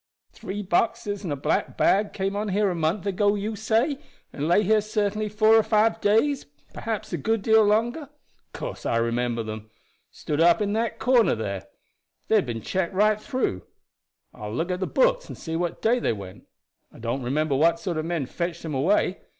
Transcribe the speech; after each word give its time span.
"Three 0.31 0.63
boxes 0.63 1.23
and 1.23 1.31
a 1.31 1.35
black 1.35 1.77
bag 1.77 2.11
came 2.11 2.35
on 2.35 2.49
here 2.49 2.71
a 2.71 2.75
month 2.75 3.05
ago, 3.05 3.35
you 3.35 3.55
say, 3.55 3.99
and 4.33 4.47
lay 4.47 4.63
here 4.63 4.81
certainly 4.81 5.29
four 5.29 5.53
or 5.53 5.61
five 5.61 6.01
days 6.01 6.47
perhaps 6.73 7.13
a 7.13 7.19
good 7.19 7.43
deal 7.43 7.63
longer. 7.63 8.09
Of 8.09 8.53
course 8.53 8.83
I 8.83 8.97
remember 8.97 9.43
them. 9.43 9.69
Stood 10.09 10.41
up 10.41 10.59
in 10.59 10.73
that 10.73 10.97
corner 10.97 11.35
there. 11.35 11.67
They 12.29 12.35
had 12.37 12.47
been 12.47 12.63
checked 12.63 12.95
right 12.95 13.21
through. 13.21 13.61
I 14.33 14.47
will 14.47 14.55
look 14.55 14.71
at 14.71 14.79
the 14.79 14.87
books 14.87 15.27
and 15.29 15.37
see 15.37 15.55
what 15.55 15.83
day 15.83 15.99
they 15.99 16.13
went. 16.13 16.45
I 16.91 16.97
don't 16.97 17.21
remember 17.21 17.55
what 17.55 17.79
sort 17.79 17.97
of 17.97 18.05
men 18.05 18.25
fetched 18.25 18.63
them 18.63 18.73
away. 18.73 19.19